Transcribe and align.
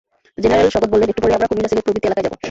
General 0.43 0.69
সগত 0.75 0.87
বললেন, 0.91 1.11
একটু 1.11 1.21
পরেই 1.23 1.37
আমরা 1.37 1.49
কুমিল্লা, 1.49 1.69
সিলেট 1.71 1.85
প্রভৃতি 1.85 2.07
এলাকায় 2.09 2.25
যাব। 2.25 2.33